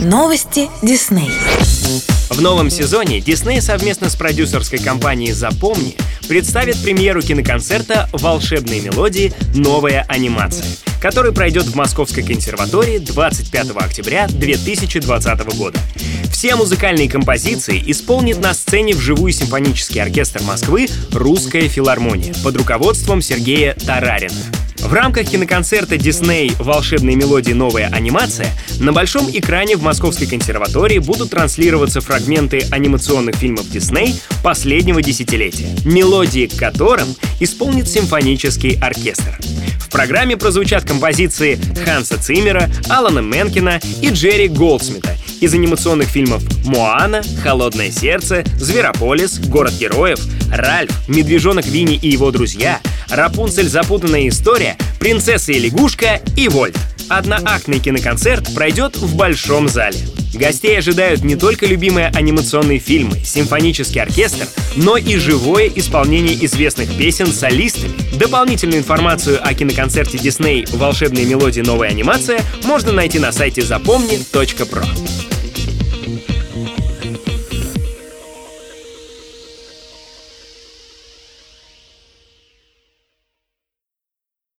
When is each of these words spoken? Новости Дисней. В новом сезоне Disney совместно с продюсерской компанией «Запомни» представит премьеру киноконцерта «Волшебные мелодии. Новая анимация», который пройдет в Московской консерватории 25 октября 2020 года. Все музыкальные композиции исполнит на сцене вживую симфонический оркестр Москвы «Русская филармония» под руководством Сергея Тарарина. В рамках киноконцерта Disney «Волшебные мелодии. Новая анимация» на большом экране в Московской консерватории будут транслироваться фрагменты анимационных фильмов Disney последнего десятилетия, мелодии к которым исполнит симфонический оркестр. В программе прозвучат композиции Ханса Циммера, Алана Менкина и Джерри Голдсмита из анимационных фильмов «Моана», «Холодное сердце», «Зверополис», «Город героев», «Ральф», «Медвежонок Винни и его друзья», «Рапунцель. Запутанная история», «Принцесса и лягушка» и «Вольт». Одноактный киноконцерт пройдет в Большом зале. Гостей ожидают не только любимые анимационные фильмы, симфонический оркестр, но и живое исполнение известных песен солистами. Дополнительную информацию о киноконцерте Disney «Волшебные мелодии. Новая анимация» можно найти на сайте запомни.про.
Новости 0.00 0.70
Дисней. 0.80 1.30
В 2.30 2.40
новом 2.40 2.70
сезоне 2.70 3.18
Disney 3.18 3.60
совместно 3.60 4.08
с 4.08 4.16
продюсерской 4.16 4.78
компанией 4.78 5.32
«Запомни» 5.32 5.94
представит 6.26 6.82
премьеру 6.82 7.20
киноконцерта 7.20 8.08
«Волшебные 8.14 8.80
мелодии. 8.80 9.34
Новая 9.54 10.06
анимация», 10.08 10.64
который 11.02 11.32
пройдет 11.32 11.64
в 11.64 11.74
Московской 11.74 12.22
консерватории 12.22 12.96
25 12.96 13.72
октября 13.76 14.26
2020 14.28 15.56
года. 15.58 15.78
Все 16.32 16.56
музыкальные 16.56 17.10
композиции 17.10 17.82
исполнит 17.86 18.40
на 18.40 18.54
сцене 18.54 18.94
вживую 18.94 19.32
симфонический 19.32 20.00
оркестр 20.00 20.40
Москвы 20.44 20.88
«Русская 21.12 21.68
филармония» 21.68 22.32
под 22.42 22.56
руководством 22.56 23.20
Сергея 23.20 23.74
Тарарина. 23.74 24.32
В 24.82 24.92
рамках 24.92 25.28
киноконцерта 25.28 25.94
Disney 25.94 26.52
«Волшебные 26.58 27.14
мелодии. 27.14 27.52
Новая 27.52 27.88
анимация» 27.88 28.52
на 28.80 28.92
большом 28.92 29.30
экране 29.30 29.76
в 29.76 29.82
Московской 29.82 30.26
консерватории 30.26 30.98
будут 30.98 31.30
транслироваться 31.30 32.00
фрагменты 32.00 32.64
анимационных 32.70 33.36
фильмов 33.36 33.66
Disney 33.66 34.14
последнего 34.42 35.02
десятилетия, 35.02 35.68
мелодии 35.84 36.46
к 36.46 36.56
которым 36.56 37.14
исполнит 37.38 37.88
симфонический 37.88 38.78
оркестр. 38.80 39.38
В 39.78 39.90
программе 39.90 40.36
прозвучат 40.36 40.84
композиции 40.84 41.58
Ханса 41.84 42.20
Циммера, 42.20 42.70
Алана 42.88 43.20
Менкина 43.20 43.80
и 44.00 44.08
Джерри 44.10 44.48
Голдсмита 44.48 45.16
из 45.40 45.54
анимационных 45.54 46.08
фильмов 46.08 46.42
«Моана», 46.64 47.22
«Холодное 47.42 47.90
сердце», 47.90 48.44
«Зверополис», 48.58 49.38
«Город 49.38 49.72
героев», 49.78 50.20
«Ральф», 50.52 50.92
«Медвежонок 51.08 51.66
Винни 51.66 51.96
и 51.96 52.10
его 52.10 52.30
друзья», 52.30 52.80
«Рапунцель. 53.08 53.68
Запутанная 53.68 54.28
история», 54.28 54.76
«Принцесса 54.98 55.52
и 55.52 55.58
лягушка» 55.58 56.20
и 56.36 56.48
«Вольт». 56.48 56.76
Одноактный 57.08 57.80
киноконцерт 57.80 58.54
пройдет 58.54 58.96
в 58.96 59.16
Большом 59.16 59.68
зале. 59.68 59.98
Гостей 60.32 60.78
ожидают 60.78 61.24
не 61.24 61.34
только 61.34 61.66
любимые 61.66 62.06
анимационные 62.06 62.78
фильмы, 62.78 63.18
симфонический 63.24 64.00
оркестр, 64.00 64.46
но 64.76 64.96
и 64.96 65.16
живое 65.16 65.68
исполнение 65.74 66.44
известных 66.44 66.96
песен 66.96 67.26
солистами. 67.32 67.94
Дополнительную 68.16 68.78
информацию 68.78 69.40
о 69.42 69.52
киноконцерте 69.54 70.18
Disney 70.18 70.68
«Волшебные 70.76 71.24
мелодии. 71.24 71.62
Новая 71.62 71.88
анимация» 71.88 72.40
можно 72.64 72.92
найти 72.92 73.18
на 73.18 73.32
сайте 73.32 73.62
запомни.про. 73.62 74.84